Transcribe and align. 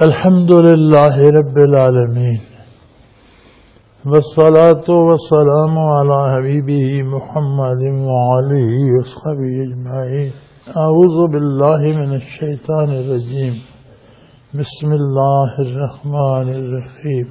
الحمد 0.00 0.50
لله 0.52 1.30
رب 1.30 1.56
العالمين 1.58 2.40
والصلاة 4.06 4.86
والسلام 5.08 5.78
على 5.78 6.18
حبيبه 6.34 7.02
محمد 7.02 7.82
وعليه 8.08 8.78
وصحبه 8.96 9.52
أجمعين 9.66 10.32
أعوذ 10.76 11.16
بالله 11.32 11.80
من 12.00 12.14
الشيطان 12.14 12.88
الرجيم 12.90 13.54
بسم 14.54 14.92
الله 14.92 15.50
الرحمن 15.66 16.48
الرحيم 16.60 17.26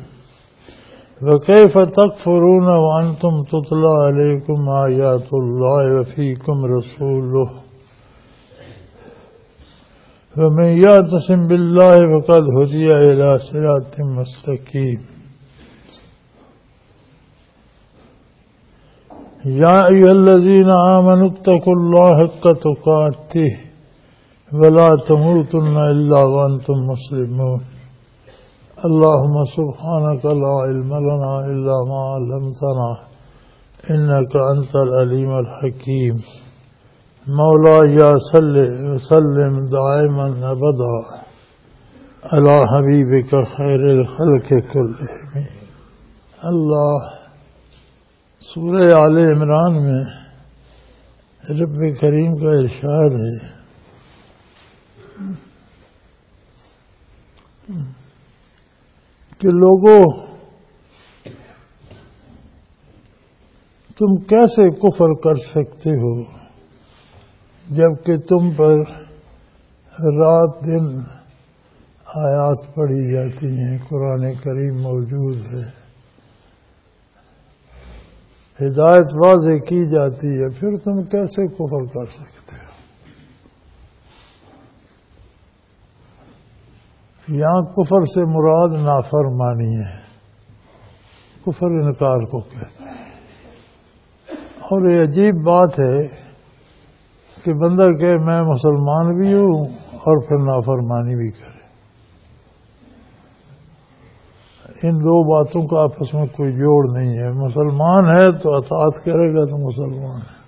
وكيف 1.27 1.77
تكفرون 1.77 2.67
وأنتم 2.85 3.43
تطلع 3.53 3.95
عليكم 4.07 4.69
آيات 4.87 5.33
الله 5.33 5.99
وفيكم 5.99 6.65
رسوله 6.65 7.49
ومن 10.37 10.69
يعتصم 10.85 11.47
بالله 11.47 11.95
فقد 12.11 12.43
هدي 12.57 12.87
إلى 13.11 13.39
صراط 13.39 13.95
مستقيم. 14.17 14.99
يا 19.45 19.87
أيها 19.87 20.11
الذين 20.11 20.69
آمنوا 20.69 21.29
اتقوا 21.31 21.75
الله 21.79 22.15
حق 22.21 22.45
تقاته 22.67 23.51
ولا 24.53 24.89
تموتن 25.07 25.75
إلا 25.93 26.19
وأنتم 26.33 26.77
مسلمون. 26.91 27.61
اللهم 28.87 29.35
سبحانك 29.57 30.23
لا 30.25 30.53
علم 30.65 30.91
لنا 31.07 31.33
إلا 31.51 31.75
ما 31.89 32.01
علمتنا 32.13 32.91
إنك 33.93 34.33
أنت 34.53 34.73
الأليم 34.75 35.31
الحكيم. 35.43 36.15
مولا 37.27 37.85
یا 37.85 38.13
وسلم 38.13 39.57
دائما 39.69 40.25
ابدا 40.49 40.93
على 42.23 42.55
حبیبك 42.63 43.29
خیر 43.57 43.83
الخلق 43.89 44.49
كلهم 44.73 45.45
اللہ 46.43 47.07
سورہ 48.41 48.91
آل 48.93 49.17
عمران 49.17 49.77
میں 49.83 50.01
رب 51.61 51.79
کریم 52.01 52.35
کا 52.35 52.57
ارشاد 52.59 53.19
ہے۔ 53.21 53.37
کہ 59.39 59.47
لوگوں 59.47 60.01
تم 63.97 64.21
کیسے 64.23 64.69
کفر 64.79 65.19
کر 65.23 65.35
سکتے 65.35 65.89
ہو؟ 65.89 66.40
جبکہ 67.69 68.17
تم 68.17 68.55
پر 68.55 68.75
رات 70.17 70.65
دن 70.65 70.99
آیات 72.05 72.75
پڑھی 72.75 73.13
جاتی 73.13 73.47
ہیں، 73.47 73.77
قرآن 73.89 74.33
کریم 74.33 74.81
موجود 74.81 75.37
ہے۔ 75.37 75.81
ہدایت 78.65 79.05
واضح 79.25 79.51
کی 79.51 79.91
جاتی 79.91 80.27
ہے، 80.27 80.49
پھر 80.49 80.75
تم 80.75 81.03
کیسے 81.03 81.47
کفر 81.47 81.85
کر 81.85 82.11
سکتے 82.11 82.55
ہو؟ 82.55 82.71
یہاں 87.27 87.61
کفر 87.61 88.05
سے 88.05 88.21
مراد 88.21 88.85
نافرمانی 88.85 89.77
ہے۔ 89.77 90.01
کفر 91.45 91.65
انکار 91.65 92.23
کو 92.23 92.41
کہتے 92.41 92.83
ہیں۔ 92.83 92.91
اور 94.57 94.89
یہ 94.89 95.01
عجیب 95.01 95.35
بات 95.35 95.79
ہے 95.79 96.20
کہ 97.43 97.53
بندہ 97.53 97.97
کہ 97.97 98.17
میں 98.17 98.41
مسلمان 98.41 99.17
بھی 99.17 99.33
ہوں 99.33 99.63
اور 99.93 100.21
پھر 100.27 100.37
نافرمانی 100.45 101.15
بھی 101.15 101.31
کرے۔ 101.31 101.61
ان 104.83 104.95
دو 104.95 105.23
باتوں 105.23 105.67
کا 105.67 105.83
آپس 105.83 106.13
میں 106.13 106.25
کوئی 106.25 106.51
جوڑ 106.51 106.97
نہیں 106.97 107.13
ہے۔ 107.13 107.31
مسلمان 107.31 108.17
ہے 108.17 108.31
تو 108.31 108.53
اطاعت 108.53 109.03
کرے 109.03 109.33
گا 109.33 109.45
تو 109.45 109.57
مسلمان 109.57 110.21
ہے۔ 110.21 110.41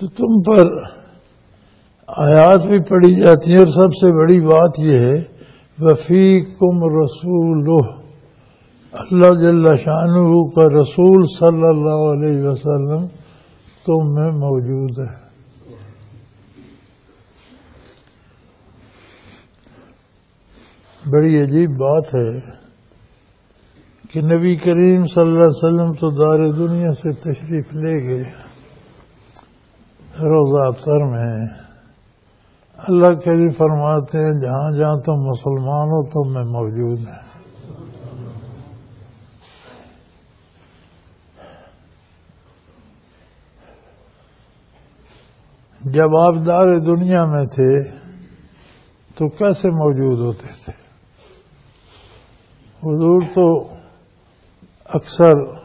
تو 0.00 0.06
تم 0.06 0.42
پر 0.42 0.66
آیات 2.06 2.66
بھی 2.66 2.82
پڑھی 2.82 3.14
جاتی 3.14 3.50
ہیں 3.50 3.58
اور 3.58 3.66
سب 3.66 3.94
سے 3.94 4.12
بڑی 4.12 4.40
بات 4.40 4.70
یہ 4.78 4.96
ہے 4.96 5.40
وفی 5.78 6.40
کم 6.40 7.02
رسول 7.02 7.64
اللہ 8.92 9.34
جل 9.40 9.76
شاہ 9.76 10.06
کا 10.54 10.64
رسول 10.66 11.22
صلی 11.38 11.66
اللہ 11.66 12.00
علیہ 12.12 12.42
وسلم 12.42 13.06
تم 13.86 14.08
میں 14.14 14.30
موجود 14.30 14.98
ہے۔ 14.98 15.14
بڑی 21.10 21.42
عجیب 21.42 21.70
بات 21.70 22.14
ہے 22.14 22.40
کہ 24.10 24.20
نبی 24.20 24.56
کریم 24.56 25.04
صلی 25.04 25.22
اللہ 25.22 25.38
علیہ 25.38 25.64
وسلم 25.64 25.92
تو 25.92 26.10
دار 26.10 26.48
دنیا 26.56 26.92
سے 26.92 27.14
تشریف 27.20 27.74
لے 27.74 27.96
گئے، 28.08 28.28
روزہ 30.28 30.66
اختر 30.66 31.04
میں 31.06 31.46
اللہ 32.78 33.18
کریم 33.24 33.50
فرماتے 33.50 34.18
ہیں، 34.18 34.32
جہاں 34.40 34.70
جہاں 34.78 34.96
تم 34.96 35.12
مسلمان 35.12 35.88
ہو 35.88 36.06
تم 36.10 36.32
میں 36.34 36.44
موجود 36.44 36.98
ہیں 36.98 37.39
جب 45.92 46.16
آپ 46.16 46.46
دار 46.46 46.78
دنیا 46.78 47.24
میں 47.24 47.44
تھے 47.44 47.90
تو 49.14 49.28
کیسے 49.28 49.68
موجود 49.68 50.18
ہوتے 50.20 50.46
تھے؟ 50.64 50.72
حضور 52.82 53.20
تو 53.34 53.74
اکثر 54.84 55.60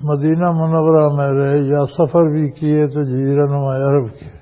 مدینہ 0.00 0.50
منورہ 0.50 1.08
میں 1.16 1.40
رہے 1.40 1.58
یا 1.58 1.86
سفر 1.86 2.22
بھی 2.22 2.50
کیے 2.50 2.86
تو 2.86 3.02
جزیرہ 3.02 3.46
نما 3.46 3.76
عرب 3.76 4.20
کے۔ 4.20 4.36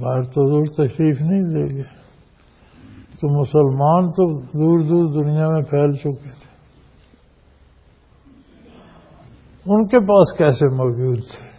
باہر 0.00 0.22
تو 0.22 0.50
دور 0.50 0.64
تشریف 0.64 1.20
نہیں 1.20 1.40
لے 1.40 1.74
گئے۔ 1.74 2.04
تو 3.20 3.40
مسلمان 3.40 4.10
تو 4.10 4.40
دور 4.40 4.78
دور 4.78 5.24
دنیا 5.24 5.48
میں 5.48 5.62
پھیل 5.62 5.94
چکے 5.94 6.30
تھے۔ 6.30 6.54
ان 9.66 9.86
کے 9.86 10.00
پاس 10.00 10.38
کیسے 10.38 10.66
موجود 10.66 11.20
تھے؟ 11.20 11.53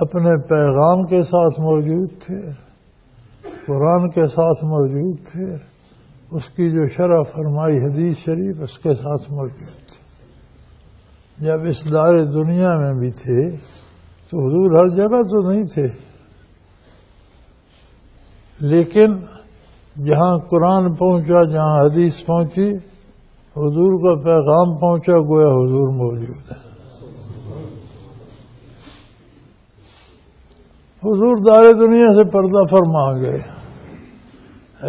اپنے 0.00 0.48
پیغام 0.48 1.02
کے 1.02 1.22
ساتھ 1.22 1.60
موجود 1.60 2.10
تھے، 2.26 2.52
قرآن 3.66 4.10
کے 4.10 4.28
ساتھ 4.28 4.64
موجود 4.64 5.16
تھے، 5.32 5.54
اس 6.30 6.48
کی 6.48 6.70
جو 6.70 6.88
شرح 6.88 7.22
فرمائی 7.22 7.76
حدیث 7.76 8.18
شریف 8.18 8.56
اس 8.60 8.78
کے 8.78 8.94
ساتھ 8.94 9.32
موجود 9.32 9.88
تھے۔ 9.88 10.00
جب 11.44 11.62
اس 11.68 11.92
دار 11.92 12.18
دنیا 12.18 12.78
میں 12.78 12.94
بھی 12.94 13.10
تھے 13.10 13.50
تو 14.30 14.38
حضور 14.38 14.78
ہر 14.78 14.96
جگہ 14.96 15.22
تو 15.22 15.50
نہیں 15.50 15.64
تھے۔ 15.64 15.88
لیکن 18.60 19.18
جہاں 20.04 20.38
قرآن 20.38 20.94
پہنچا، 20.94 21.42
جہاں 21.42 21.80
حدیث 21.84 22.24
پہنچی، 22.26 22.68
حضور 23.56 23.98
کا 23.98 24.22
پیغام 24.22 24.78
پہنچا، 24.78 25.12
گویا 25.12 25.48
حضور 25.48 25.88
موجود 25.88 26.52
ہے 26.52 26.69
حضور 31.04 31.36
دار 31.36 31.72
دنیا 31.72 32.12
سے 32.14 32.24
پردہ 32.24 32.66
فرما 32.70 33.16
گئے۔ 33.16 33.60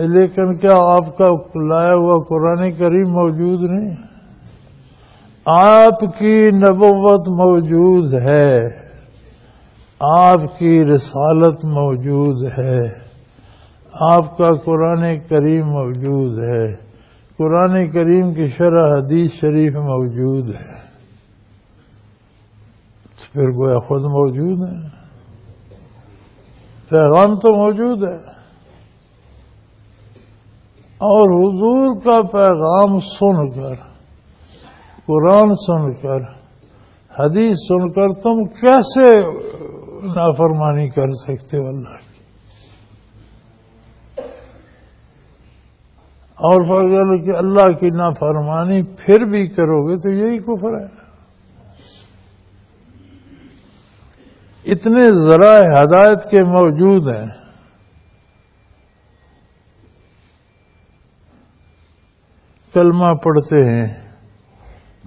لیکن 0.08 0.58
کیا 0.58 0.76
آپ 0.76 1.18
کا 1.18 1.30
لایا 1.56 1.94
ہوا 1.94 2.24
قرآن 2.24 2.74
کریم 2.74 3.12
موجود 3.12 3.62
نہیں؟ 3.62 3.96
آپ 5.46 6.20
کی 6.20 6.50
نبوت 6.52 7.30
موجود 7.30 8.14
ہے۔ 8.14 8.54
آپ 10.00 10.60
کی 10.60 10.86
رسالت 10.86 11.66
موجود 11.66 12.48
ہے۔ 12.48 12.88
آپ 14.02 14.38
کا 14.38 14.54
قرآن 14.54 15.02
کریم 15.30 15.68
موجود 15.68 16.40
ہے۔ 16.40 16.76
قرآن 17.38 17.92
کریم 17.92 18.34
کی 18.34 18.46
شرح 18.46 18.98
حدیث 18.98 19.32
شریف 19.32 19.76
موجود 19.76 20.50
ہے۔ 20.50 20.82
پھر 23.34 23.48
گویا 23.50 23.80
خود 23.80 24.02
موجود 24.02 24.70
ہے 24.70 25.01
پیغام 26.92 27.36
تو 27.36 27.56
موجود 27.56 28.04
ہے۔ 28.10 28.42
اور 31.04 31.28
حضور 31.42 32.02
کا 32.04 32.22
پیغام 32.28 33.00
سن 33.00 33.50
کر، 33.50 33.76
قرآن 35.06 35.56
سن 35.56 35.96
کر، 35.96 36.42
حدیث 37.20 37.56
سن 37.68 37.92
کر 37.92 38.22
تم 38.22 38.44
کیسے 38.44 39.20
نافرمانی 40.16 40.90
کر 40.90 41.12
سکتے 41.12 41.58
ہو 41.58 41.68
اللہ 41.68 41.98
کی؟ 41.98 42.12
اور 46.44 46.64
فرض 46.64 47.26
کہ 47.26 47.38
اللہ 47.38 47.78
کی 47.78 47.90
نافرمانی 47.98 48.84
پھر 48.84 49.26
بھی 49.26 49.48
کرو 49.48 49.88
گے 49.88 49.98
تو 49.98 50.10
یہی 50.10 50.38
کفر 50.38 50.80
ہے۔ 50.80 51.01
اتنے 54.66 55.14
ذرائع 55.14 55.84
ہدایت 55.84 56.30
کے 56.30 56.44
موجود 56.44 57.08
ہیں۔ 57.08 57.28
کلمہ 62.74 63.14
پڑھتے 63.14 63.66
ہیں، 63.66 64.12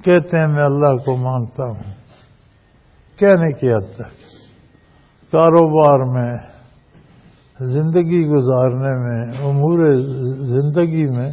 کہتے 0.04 0.38
ہیں، 0.38 0.46
میں 0.46 0.64
اللہ 0.64 0.96
کو 0.96 1.16
مانتا 1.16 1.64
ہوں۔ 1.64 1.94
کہنے 3.18 3.52
کی 3.52 3.72
حد 3.72 3.94
تک۔ 3.94 4.24
کاروبار 5.32 5.98
میں، 5.98 6.38
زندگی 7.60 8.26
گزارنے 8.26 8.90
میں، 8.90 9.38
امور 9.44 9.92
زندگی 10.46 11.16
میں 11.16 11.30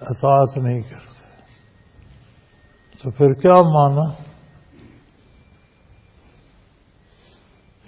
اطاعت 0.00 0.56
نہیں 0.56 0.80
کرتے۔ 0.80 1.10
تو 3.02 3.10
پھر 3.10 3.32
کیا 3.32 3.62
مانا؟ 3.62 4.29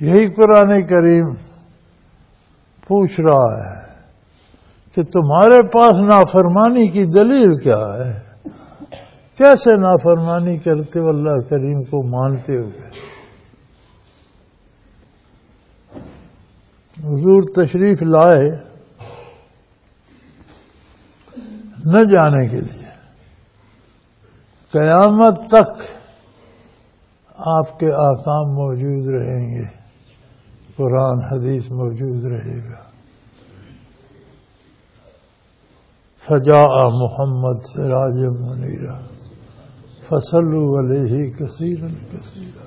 یہی 0.02 0.34
قرآن 0.34 0.86
کریم 0.86 1.34
پوچھ 2.86 3.20
رہا 3.20 3.58
ہے 3.58 3.82
کہ 4.94 5.02
تمہارے 5.02 5.68
پاس 5.68 5.94
نافرمانی 6.08 6.88
کی 6.88 7.04
دلیل 7.04 7.56
کیا 7.56 7.76
ہے؟ 7.76 8.20
کیسے 9.38 9.76
نافرمانی 9.76 10.58
کرتے 10.58 10.98
ہو 10.98 11.08
اللہ 11.08 11.40
کریم 11.50 11.82
کو 11.82 12.02
مانتے 12.02 12.56
ہوئے؟ 12.56 12.88
حضور 16.98 17.64
تشریف 17.64 18.02
لائے 18.02 18.50
نہ 21.84 22.04
جانے 22.04 22.46
کے 22.46 22.56
لیے۔ 22.56 22.88
قیامت 24.72 25.36
تک 25.48 25.82
آپ 27.36 27.78
کے 27.78 27.86
آکام 27.86 28.54
موجود 28.54 29.08
رہیں 29.08 29.54
گے۔ 29.54 29.81
قرآن 30.76 31.24
حدیث 31.24 31.70
موجود 31.70 32.30
رہے 32.30 32.70
گا۔ 32.70 32.92
فجا 36.24 36.62
محمد 36.88 37.58
سراج 37.62 38.14
منیرہ 38.14 38.98
فصل 40.08 40.52
علیہ 40.54 41.30
کثیر 41.30 41.78
کثیر 42.12 42.58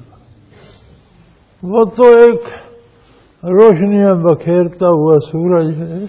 وہ 1.63 1.85
تو 1.85 2.03
ایک 2.03 2.41
روشنیاں 3.43 4.13
بکھیرتا 4.13 4.87
ہوا 4.87 5.19
سورج 5.19 5.81
ہے۔ 5.81 6.05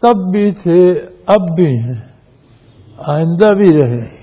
تب 0.00 0.32
بھی 0.32 0.52
تھے، 0.52 0.92
اب 1.26 1.54
بھی 1.56 1.78
ہیں۔ 1.78 2.08
آئندہ 2.98 3.54
بھی 3.54 3.82
رہے 3.82 4.17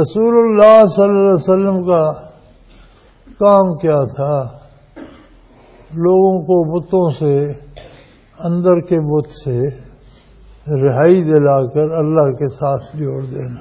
رسول 0.00 0.34
اللہ 0.36 0.86
صلی 0.86 1.04
اللہ 1.04 1.18
علیہ 1.18 1.32
وسلم 1.32 1.82
کا 1.86 2.12
کام 3.38 3.74
کیا 3.78 4.04
تھا؟ 4.04 4.62
لوگوں 5.94 6.42
کو 6.42 6.80
بتوں 6.80 7.10
سے، 7.18 7.36
اندر 8.38 8.80
کے 8.80 9.00
بت 9.00 9.30
سے 9.30 9.60
رہائی 10.82 11.22
دلا 11.22 11.66
کر 11.66 11.90
اللہ 11.90 12.30
کے 12.30 12.48
ساتھ 12.48 12.96
جوڑ 12.96 13.22
دینا۔ 13.22 13.60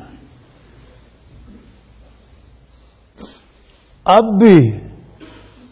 اب 4.04 4.24
بھی 4.40 4.72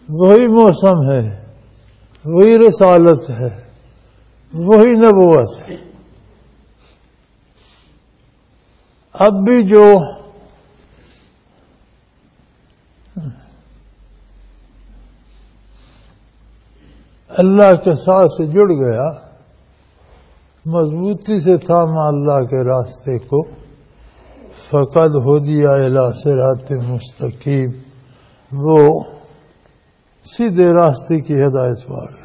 وہی 0.09 0.47
موسم 0.47 1.11
ہے، 1.11 1.43
وہی 2.25 2.57
رسالت 2.67 3.29
ہے، 3.29 3.69
وہی 4.53 4.91
نبوت 4.91 5.69
ہے۔ 5.69 5.75
اب 9.13 9.33
بھی 9.45 9.63
جو 9.63 9.93
اللہ 17.29 17.75
کے 17.83 17.95
ساتھ 17.95 18.31
سے 18.31 18.45
جڑ 18.45 18.71
گیا، 18.73 19.29
مضبوطی 20.65 21.39
سے 21.39 21.57
تھاما 21.57 22.07
اللہ 22.07 22.45
کے 22.45 22.63
راستے 22.63 23.17
کو، 23.17 23.43
فقد 24.69 25.09
ہو 25.09 25.39
دیا 25.39 25.69
سرات 26.11 26.71
مستقیم۔ 26.71 27.69
وہ 28.51 29.03
سیدھے 30.23 30.73
راستے 30.73 31.21
کی 31.21 31.33
ہدایت 31.33 31.87
پا 31.87 32.05
گیا 32.05 32.19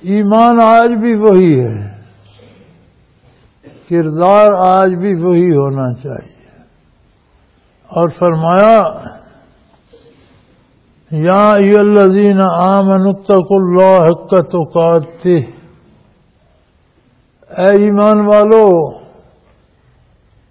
ایمان 0.00 0.60
آج 0.60 0.90
بھی 1.00 1.14
وہی 1.14 1.60
ہے۔ 1.60 1.98
کردار 3.88 4.48
آج 4.58 4.94
بھی 4.94 5.22
وہی 5.22 5.50
ہونا 5.50 5.94
چاہیے۔ 6.02 6.37
اور 7.90 8.08
فرمایا، 8.08 8.78
یا 11.10 11.44
الذین 11.80 12.40
آمنوا 12.40 13.10
اتقوا 13.10 13.58
اللہ 13.58 13.94
حق 14.06 14.32
تقاتی 14.50 15.36
اے 17.50 17.70
ایمان 17.84 18.18
والو، 18.26 18.66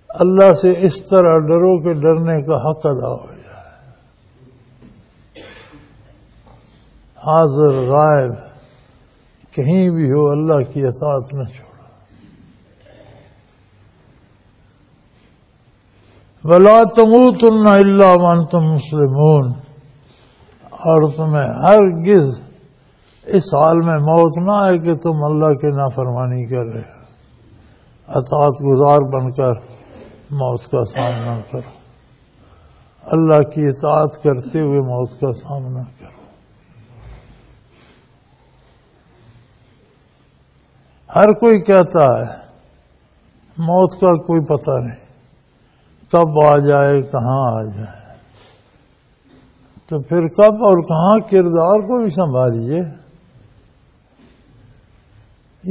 اللہ 0.10 0.54
سے 0.62 0.74
اس 0.88 0.95
طرح 1.06 1.38
ڈرو 1.48 1.74
کہ 1.84 1.94
ڈرنے 2.01 2.38
کا 2.42 2.57
حق 2.63 2.86
ادا 2.86 3.12
ہو 3.13 3.28
جائے۔ 3.28 3.45
حاضر 7.18 7.80
غائب، 7.92 8.33
کہیں 9.56 9.86
بھی 9.90 10.10
ہو 10.12 10.28
اللہ 10.31 10.60
کی 10.72 10.86
اطاعت 10.86 11.33
نہ 11.33 11.45
چھوڑو 11.54 11.67
ولا 16.49 16.83
تموتن 16.83 17.67
الا 17.67 18.11
وانتم 18.23 18.59
مسلمون 18.59 19.51
اور 20.71 21.07
تمہیں 21.07 21.47
ہر 21.63 22.01
گز 22.01 22.41
اس 23.25 23.53
حال 23.53 23.75
میں 23.85 23.94
موت 23.94 24.38
نہ 24.38 24.51
آئے 24.51 24.77
کہ 24.77 24.95
تم 24.95 25.23
اللہ 25.23 25.53
کے 25.53 25.67
نافرمانی 25.67 26.45
کر 26.45 26.65
رہے 26.73 26.97
اطاعت 28.07 28.51
گزار 28.51 28.97
بن 28.97 29.31
کر 29.31 29.53
موت 30.31 30.71
کا 30.71 30.85
سامنا 30.85 31.41
کرو۔ 31.51 31.77
اللہ 33.03 33.49
کی 33.49 33.67
اطاعت 33.67 34.23
کرتے 34.23 34.59
ہوئے 34.59 34.79
موت 34.79 35.11
کا 35.11 35.33
سامنا 35.33 35.83
کرو۔ 35.83 36.17
ہر 41.16 41.31
کوئی 41.31 41.61
کہتا 41.61 42.04
ہے، 42.04 42.33
موت 43.57 43.94
کا 43.94 44.13
کوئی 44.13 44.45
پتہ 44.45 44.71
نہیں۔ 44.71 45.06
کب 46.11 46.45
آ 46.47 46.57
جائے، 46.57 47.02
کہاں 47.02 47.52
آ 47.52 47.64
جائے؟ 47.64 48.07
تو 49.90 50.02
پھر 50.02 50.28
کب 50.28 50.54
اور 50.54 50.78
کہاں 50.78 51.30
کردار 51.30 51.80
کو 51.80 51.97
بھی 52.02 52.09
سنبھالیے۔ 52.09 52.80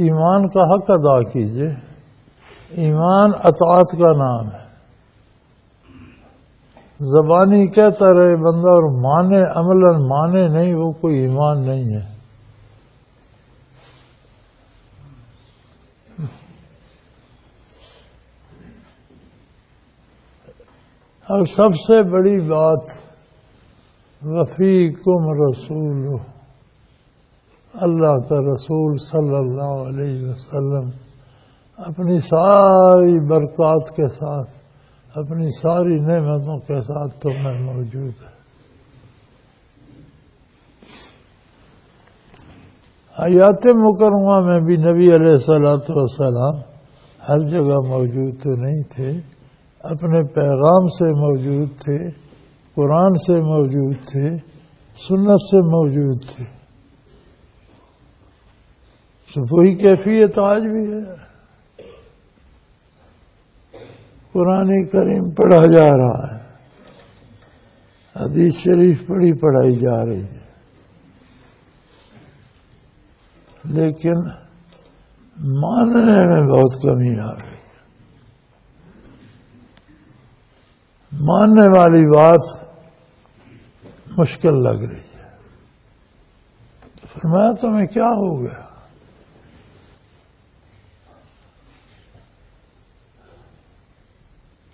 ایمان 0.05 0.47
کا 0.47 0.61
حق 0.61 0.85
ادا 0.87 1.29
کیجیے۔ 1.29 1.67
ایمان 2.69 3.31
اطاعت 3.43 3.91
کا 3.91 4.17
نام 4.17 4.45
ہے۔ 4.45 4.67
زبانی 6.99 7.67
کہتا 7.67 8.05
رہے، 8.05 8.35
بندہ 8.35 8.69
اور 8.69 9.01
مانے 9.01 9.37
عمل 9.37 10.05
مانے 10.07 10.47
نہیں، 10.47 10.75
وہ 10.75 10.91
کوئی 10.91 11.15
ایمان 11.15 11.61
نہیں 11.61 11.83
ہے۔ 11.83 12.16
اور 21.29 21.45
سب 21.45 21.75
سے 21.87 22.03
بڑی 22.03 22.39
بات 22.39 22.91
وفیقم 24.25 25.25
رسول 25.41 26.15
اللہ 27.73 28.15
کا 28.29 28.35
رسول 28.35 28.97
صلی 28.97 29.35
اللہ 29.35 29.73
علیہ 29.87 30.29
وسلم، 30.29 30.89
اپنی 31.77 32.19
ساری 32.19 33.19
برکات 33.19 33.95
کے 33.95 34.07
ساتھ، 34.07 34.49
اپنی 35.17 35.49
ساری 35.49 35.95
نعمتوں 35.95 36.57
کے 36.59 36.81
ساتھ 36.81 37.19
تو 37.19 37.29
میں 37.43 37.59
موجود 37.61 38.13
ہے۔ 38.23 38.35
حیات 43.15 43.65
مکرمہ 43.75 44.39
میں 44.39 44.59
بھی 44.59 44.75
نبی 44.75 45.15
علیہ 45.15 45.31
السلاۃ 45.31 45.89
والسلام 45.89 46.59
ہر 47.29 47.49
جگہ 47.51 47.79
موجود 47.87 48.43
تو 48.43 48.49
نہیں 48.49 48.83
تھے۔ 48.95 49.36
اپنے 49.87 50.23
پیغام 50.23 50.87
سے 50.87 51.05
موجود 51.11 51.67
تھے، 51.79 52.09
قرآن 52.75 53.13
سے 53.13 53.33
موجود 53.33 53.95
تھے، 53.95 54.37
سنت 54.95 55.41
سے 55.41 55.61
موجود 55.61 56.21
تھے۔ 56.25 56.57
تو 59.33 59.41
وہی 59.41 59.75
کیفیت 59.75 60.37
آج 60.37 60.61
بھی 60.61 60.93
ہے۔ 60.93 61.27
قرآن 64.31 64.85
کریم 64.85 65.29
پڑھا 65.29 65.77
جا 65.77 65.85
رہا 65.85 66.35
ہے۔ 66.35 66.47
حدیث 68.15 68.55
شریف 68.55 69.07
پڑھی 69.07 69.33
پڑھائی 69.33 69.75
جا 69.75 70.05
رہی 70.05 70.23
ہے۔ 70.23 70.47
لیکن 73.65 74.19
ماننے 75.37 76.15
میں 76.15 76.57
بہت 76.57 76.81
کمی 76.81 77.19
آ 77.19 77.33
گئی 77.33 77.56
ماننے 81.21 81.79
والی 81.79 82.05
بات 82.05 82.67
مشکل 84.17 84.53
لگ 84.63 84.83
رہی 84.83 84.97
ہے۔ 84.97 85.29
فرمایا 87.13 87.51
تمہیں 87.61 87.87
کیا 87.87 88.07
ہو 88.07 88.41
گیا؟ 88.41 88.67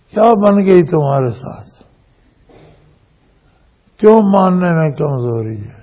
کیا 0.09 0.33
بن 0.33 0.65
گئی 0.65 0.83
تمہارے 0.83 1.31
ساتھ؟ 1.31 1.83
کیوں 3.99 4.21
ماننے 4.21 4.71
میں 4.71 4.91
کمزوری 4.91 5.67
ہے؟ 5.67 5.82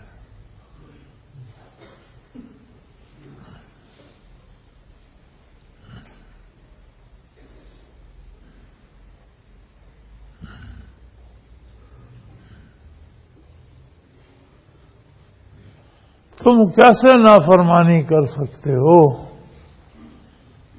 تم 16.45 16.65
کیسے 16.67 17.23
نافرمانی 17.23 18.03
کر 18.03 18.23
سکتے 18.23 18.73
ہو؟ 18.73 19.11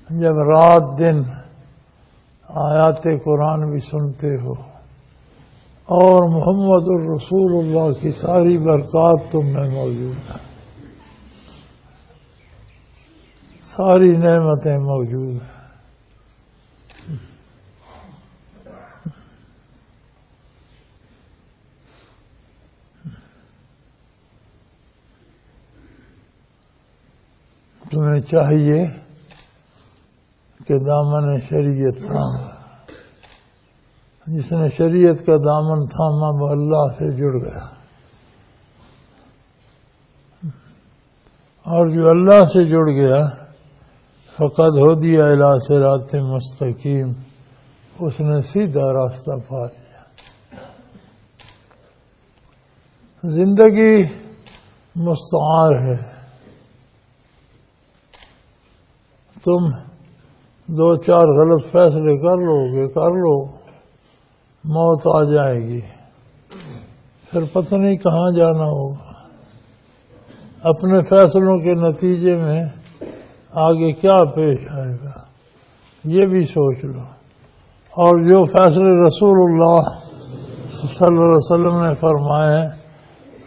جب 0.09 0.35
رات 0.37 0.99
دن 0.99 1.21
آیات 2.49 3.03
قرآن 3.03 3.69
بھی 3.69 3.79
سنتے 3.79 4.27
ہو 4.27 4.53
اور 5.85 6.29
محمد 6.29 6.87
الرسول 6.87 7.65
اللہ 7.65 8.01
کی 8.01 8.09
ساری 8.09 8.57
برکات 8.57 9.31
تم 9.31 9.53
میں 9.53 9.69
موجود 9.69 10.15
ہیں 10.15 10.51
ساری 13.63 14.11
نعمتیں 14.17 14.77
موجود 14.77 15.41
ہیں۔ 15.41 15.60
تمہیں 27.91 28.21
چاہیے 28.21 28.83
کہ 30.67 30.77
دامن 30.77 31.39
شریعت 31.39 31.95
تھام 32.07 32.61
جس 34.27 34.51
نے 34.51 34.69
شریعت 34.69 35.25
کا 35.25 35.33
دامن 35.33 35.85
تھاما، 35.85 36.27
وہ 36.27 36.49
اللہ 36.49 36.93
سے 36.93 37.11
جڑ 37.11 37.45
گیا۔ 37.45 37.81
اور 41.63 41.87
جو 41.87 42.09
اللہ 42.09 42.45
سے 42.45 42.63
جڑ 42.63 42.89
گیا 42.91 43.27
فقط 44.33 44.77
ہو 44.77 44.99
دیا 44.99 45.23
اللہ 45.23 45.57
سے 45.67 45.79
رات 45.79 46.15
مستقیم، 46.15 47.09
اس 47.99 48.19
نے 48.19 48.41
سیدھا 48.41 48.93
راستہ 48.93 49.31
پا 49.47 49.65
لیا۔ 49.65 50.01
زندگی 53.23 54.03
مستعار 54.95 55.71
ہے۔ 55.71 56.10
تم 59.45 59.91
دو 60.67 60.95
چار 60.95 61.27
غلط 61.27 61.63
فیصلے 61.63 62.17
کر 62.17 62.37
لو 62.37 62.75
گے، 62.75 62.87
کر 62.87 63.11
لو، 63.11 63.45
موت 64.63 65.01
آ 65.15 65.33
جائے 65.33 65.59
گی۔ 65.59 65.81
پھر 67.31 67.43
پتہ 67.53 67.75
نہیں 67.75 67.97
کہاں 67.97 68.31
جانا 68.37 68.65
ہوگا۔ 68.65 69.11
اپنے 70.63 71.01
فیصلوں 71.01 71.59
کے 71.59 71.73
نتیجے 71.73 72.37
میں 72.37 72.63
آگے 73.51 73.91
کیا 73.91 74.23
پیش 74.23 74.59
آئے 74.71 74.95
گا، 75.03 75.11
یہ 76.03 76.25
بھی 76.25 76.41
سوچ 76.41 76.83
لو۔ 76.83 77.01
اور 77.91 78.19
جو 78.19 78.45
فیصلے 78.45 79.07
رسول 79.07 79.51
اللہ 79.51 79.81
صلی 80.69 81.05
اللہ 81.07 81.21
علیہ 81.21 81.31
وسلم 81.31 81.87
نے 81.87 81.93
فرمائے 81.93 82.59
ہیں، 82.59 82.69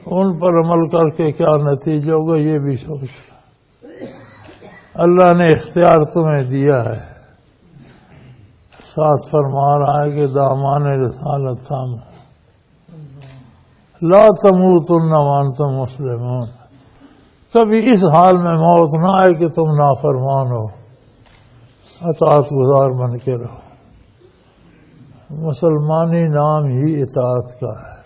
ان 0.07 0.39
پر 0.39 0.49
عمل 0.49 0.89
کر 0.89 1.09
کے 1.09 1.33
کیا 1.33 1.57
نتیجہ 1.57 2.13
ہوگا، 2.13 2.37
یہ 2.37 2.59
بھی 2.59 2.77
سوچ 2.77 3.03
لو۔ 3.03 3.34
اللہ 4.95 5.33
نے 5.35 5.53
اختیار 5.53 6.05
تمہیں 6.05 6.43
دیا 6.43 6.75
ہے۔ 6.75 7.15
ساتھ 8.79 9.31
فرما 9.31 9.79
رہا 9.79 10.07
ہے 10.07 10.11
کہ 10.11 10.27
دامان 10.27 10.83
رسالت 10.83 11.61
تھام 11.67 11.95
لا 14.03 14.27
تموتن 14.27 15.13
وانتم 15.13 15.83
مسلمون۔ 15.83 16.41
کبھی 17.55 17.91
اس 17.91 18.05
حال 18.05 18.37
میں 18.37 18.55
موت 18.55 18.91
نہ 19.01 19.25
آئے 19.25 19.35
کہ 19.35 19.49
تم 19.49 19.63
نافرمان 19.63 20.47
ہو۔ 20.47 20.85
اطاعت 22.01 22.45
گزار 22.45 22.91
بن 22.91 23.19
کے 23.19 23.33
رہو۔ 23.33 23.75
مسلمانی 25.31 26.23
نام 26.23 26.65
ہی 26.65 27.01
اطاعت 27.01 27.61
کا 27.61 27.81
ہے۔ 27.81 28.05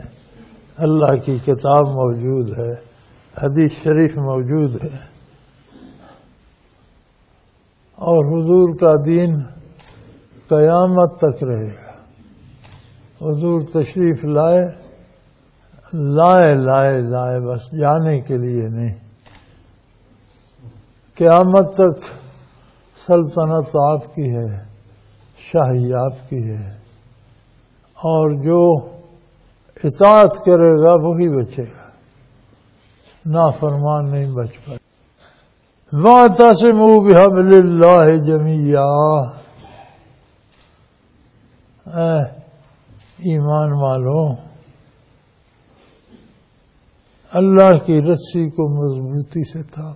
اللہ 0.77 1.15
کی 1.15 1.37
کتاب 1.37 1.87
موجود 1.87 2.49
ہے۔ 2.49 2.71
حدیث 3.43 3.71
شریف 3.71 4.17
موجود 4.17 4.83
ہے۔ 4.83 4.97
اور 7.95 8.37
حضور 8.37 8.77
کا 8.77 8.91
دین 9.05 9.41
قیامت 10.47 11.17
تک 11.17 11.43
رہے 11.43 11.67
گا۔ 11.67 11.91
حضور 13.21 13.61
تشریف 13.61 14.25
لائے۔ 14.25 14.82
لائے 15.93 16.55
لائے 16.55 17.01
لائے، 17.01 17.39
بس 17.39 17.71
جانے 17.71 18.21
کے 18.21 18.37
لیے 18.37 18.67
نہیں۔ 18.69 18.93
قیامت 21.15 21.73
تک 21.73 22.03
سلطنت 23.07 23.75
آپ 23.75 24.15
کی 24.15 24.35
ہے، 24.35 24.63
شاہی 25.37 25.93
آپ 25.93 26.29
کی 26.29 26.49
ہے۔ 26.49 26.69
اور 27.93 28.43
جو 28.43 28.89
اطاعت 29.83 30.45
کرے 30.45 30.83
گا، 30.83 30.93
وہی 30.93 31.41
بچے 31.41 31.63
گا۔ 31.63 31.83
نا 33.25 33.49
فرمان 33.49 34.11
نہیں 34.11 34.35
بچ 34.35 34.49
پائے۔ 34.65 34.77
واتا 36.03 36.53
سے 36.53 36.71
منہ 36.71 36.99
بھی 36.99 37.15
اللہ 37.15 38.25
جمیا 38.25 38.85
ایمان 43.19 43.71
والوں 43.71 44.52
اللہ 47.33 47.77
کی 47.85 47.93
رسی 47.93 48.49
کو 48.49 48.69
مضبوطی 48.69 49.43
سے 49.51 49.63
تھا 49.63 49.93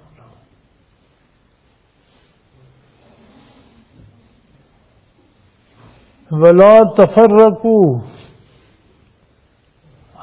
ولا 6.32 6.84
تفرقو 6.98 8.00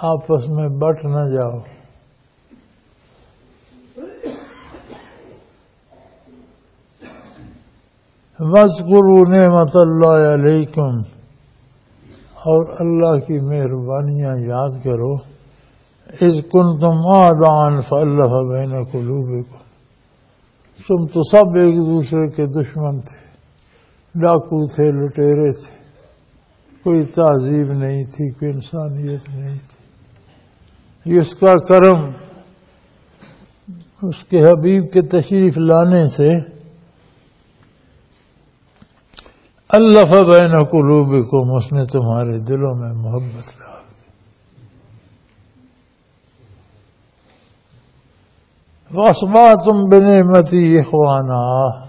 آپس 0.02 0.49
میں 0.49 0.68
بٹ 0.68 1.04
نہ 1.04 1.30
جاؤ۔ 1.35 1.59
وزقرو 8.38 9.30
نعمت 9.30 9.76
اللہ 9.76 10.33
علیکم 10.35 10.99
اور 12.35 12.66
اللہ 12.78 13.21
کی 13.21 13.40
مہربانیاں 13.40 14.37
یاد 14.37 14.83
کرو۔ 14.85 15.34
اس 16.21 16.42
کن 16.42 16.78
تم 16.78 17.12
آدان 17.12 17.80
فلح 17.80 18.33
بین 18.50 18.85
قلوب 18.85 19.44
کو 19.49 19.64
تم 20.88 21.06
تو 21.06 21.23
سب 21.23 21.56
ایک 21.56 21.87
دوسرے 21.87 22.30
کے 22.30 22.47
دشمن 22.47 23.00
تھے، 23.00 23.25
ڈاکو 24.14 24.66
تھے، 24.66 24.92
لٹیرے 24.92 25.52
تھے۔ 25.52 25.85
کوئی 26.85 27.02
تہذیب 27.02 27.73
نہیں 27.73 28.04
تھی، 28.04 28.30
کوئی 28.30 28.52
انسانیت 28.52 29.28
نہیں 29.28 29.59
تھی۔ 29.59 31.16
اس 31.16 31.35
کا 31.35 31.52
کرم 31.68 32.11
اس 34.02 34.25
کے 34.25 34.40
حبیب 34.40 34.92
کے 34.92 35.02
تشریف 35.02 35.59
لانے 35.59 36.09
سے 36.09 36.54
اللہ 39.68 40.12
بین 40.12 40.64
قلوب 40.64 41.25
کو 41.25 41.56
اس 41.56 41.73
نے 41.73 41.85
تمہارے 41.85 42.38
دلوں 42.44 42.75
میں 42.75 42.92
محبت 42.94 43.56
لا 43.61 43.74
وسما 48.97 49.55
تم 49.55 49.85
بنے 49.89 50.23
متی 50.23 50.79
اخوانہ 50.79 51.85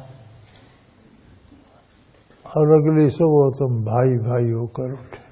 اور 2.43 2.67
اگلی 2.67 3.09
صبح 3.09 3.49
تم 3.57 3.83
بھائی 3.83 4.17
بھائی 4.17 4.51
ہو 4.51 4.67
کر 4.67 4.83
اٹھے۔ 4.83 5.25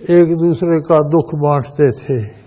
ایک 0.00 0.40
دوسرے 0.40 0.80
کا 0.80 0.96
دکھ 0.96 1.34
بانٹتے 1.34 1.92
تھے۔ 1.92 2.40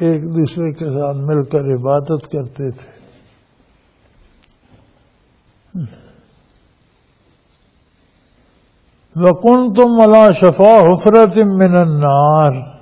ایک 0.00 0.22
دوسرے 0.22 0.72
کے 0.72 0.84
ساتھ 0.84 1.16
مل 1.16 1.42
کر 1.42 1.58
عبادت 1.58 2.30
کرتے 2.32 2.70
تھے۔ 2.70 2.92
وکن 9.16 9.74
تم 9.74 9.94
ملا 9.96 10.32
شفا 10.32 10.92
حفرت 10.92 11.36
من 11.36 11.76
النار۔ 11.76 12.81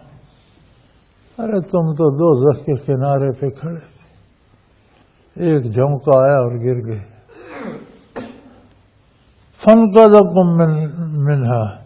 ارے 1.42 1.60
تم 1.60 1.92
تو 1.92 2.10
دو 2.10 2.52
زخ 2.52 2.64
کے 2.64 2.72
کنارے 2.72 3.32
پہ 3.32 3.48
کھڑے 3.48 3.80
تھے۔ 3.80 4.00
ایک 5.42 5.62
جھونکا 5.62 6.22
آیا 6.22 6.36
اور 6.36 6.52
گر 6.52 6.90
گئے۔ 6.90 7.00
فن 9.64 9.90
کا 9.90 10.06
دم 10.06 10.56
منہا 11.24 11.80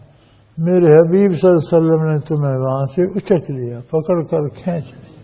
میرے 0.57 0.85
حبیب 0.85 1.31
صلی 1.31 1.49
اللہ 1.49 1.77
علیہ 1.77 1.77
وسلم 1.77 2.03
نے 2.03 2.19
تمہیں 2.19 2.55
وہاں 2.55 2.85
سے 2.85 3.01
اچک 3.01 3.51
لیا، 3.51 3.79
پکڑ 3.79 4.23
کر 4.23 4.47
کھینچ 4.47 4.85
لیا۔ 4.85 5.15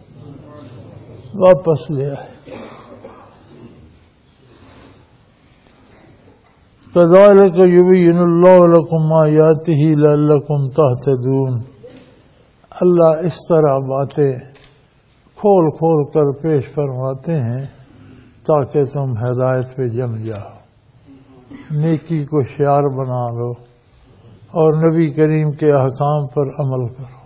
واپس 1.33 1.91
لیا 1.91 2.13
كذلك 6.95 7.59
يبين 7.59 8.17
الله 8.17 8.65
لكم 8.67 9.13
آياته 9.13 9.91
لعلكم 9.91 10.69
تهتدون 10.69 11.80
اللہ 12.71 13.25
اس 13.25 13.33
طرح 13.49 13.77
باتیں 13.77 14.37
کھول 15.35 15.69
کھول 15.69 16.11
کر 16.11 16.41
پیش 16.41 16.69
فرماتے 16.69 17.31
ہیں 17.31 17.65
تاکہ 18.43 18.85
تم 18.85 19.11
ہدایت 19.11 19.75
پہ 19.75 19.87
جم 19.87 20.15
جاؤ۔ 20.15 20.49
نیکی 21.71 22.25
کو 22.25 22.43
شعار 22.43 22.83
بنا 22.97 23.29
لو 23.29 23.51
اور 24.47 24.73
نبی 24.73 25.13
کریم 25.13 25.51
کے 25.51 25.71
احکام 25.71 26.27
پر 26.27 26.41
عمل 26.41 26.87
کرو۔ 26.93 27.21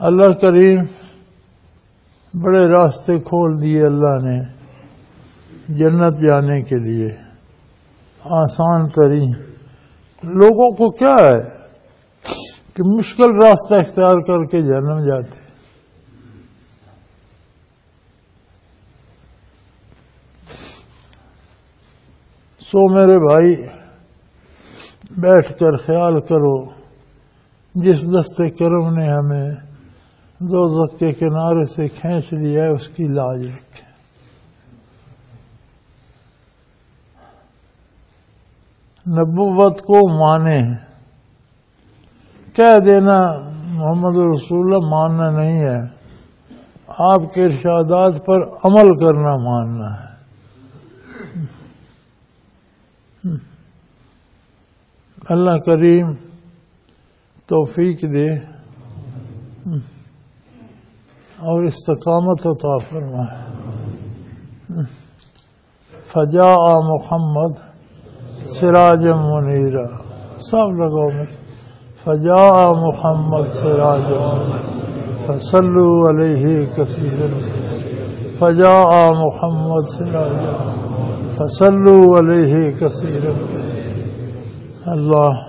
اللہ 0.00 0.32
کریم 0.32 0.78
بڑے 2.42 2.66
راستے 2.66 3.18
کھول 3.18 3.62
دیے 3.62 3.82
اللہ 3.82 4.18
نے 4.22 4.44
جنت 5.68 6.18
جانے 6.18 6.62
کے 6.62 6.76
لیے۔ 6.76 7.25
آسان 8.30 8.86
ترین۔ 8.88 9.30
لوگوں 10.22 10.70
کو 10.70 10.90
کیا 10.90 11.14
ہے 11.26 11.40
کہ 12.74 12.82
مشکل 12.96 13.30
راستہ 13.42 13.74
اختیار 13.74 14.20
کر 14.20 14.44
کے 14.44 14.60
جنم 14.60 15.04
جاتے 15.06 15.44
سو 22.62 22.92
میرے 22.94 23.18
بھائی، 23.18 23.54
بیٹھ 25.18 25.52
کر 25.58 25.76
خیال 25.76 26.20
کرو، 26.20 26.56
جس 27.74 28.06
دستے 28.10 28.50
کرم 28.50 28.94
نے 28.94 29.06
ہمیں 29.08 29.50
دو 30.40 30.86
کے 30.86 31.12
کنارے 31.12 31.64
سے 31.64 31.88
کھینچ 31.88 32.32
لیا 32.32 32.64
ہے، 32.64 32.68
اس 32.68 32.88
کی 32.88 33.04
لاج 33.04 33.46
رکھے 33.46 33.85
نبوت 39.08 39.80
کو 39.80 40.18
مانے۔ 40.18 40.74
کہہ 42.56 42.78
دینا 42.86 43.18
محمد 43.64 44.16
رسول 44.16 44.60
اللہ 44.60 44.88
ماننا 44.88 45.42
نہیں 45.42 45.64
ہے۔ 45.64 45.96
آپ 46.88 47.34
کے 47.34 47.44
ارشادات 47.44 48.26
پر 48.26 48.42
عمل 48.42 48.96
کرنا 48.96 49.36
ماننا 49.36 50.00
ہے۔ 50.00 50.06
اللہ 55.28 55.50
کریم 55.50 56.14
توفیق 57.46 58.02
دے۔ 58.02 58.30
اور 61.36 61.64
استقامت 61.64 62.46
عطا 62.46 62.88
فرمائے۔ 62.90 63.56
فجا 66.04 66.54
محمد 66.78 67.65
سراج 68.58 69.04
منیرا 69.24 69.86
سب 70.50 70.70
لگوں 70.80 71.08
میں۔ 71.14 71.24
فجا 72.04 72.46
محمد 72.82 73.48
سراج 73.50 74.10
فصلو 75.24 75.88
علیہ 76.08 76.66
کثیر 76.76 77.34
فجا 78.38 78.76
محمد 79.22 79.88
سراج 79.88 80.44
فصلو 81.36 81.98
علیہ 82.18 82.70
کثیر 82.80 83.28
اللہ 84.94 85.42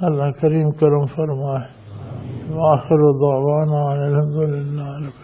اللہ 0.00 0.30
کریم 0.40 0.70
کرم 0.80 1.06
فرمائے۔ 1.14 1.66
واخر 2.56 3.04
دعوانا 3.20 3.84
الحمد 3.92 4.40
للہ 4.54 5.23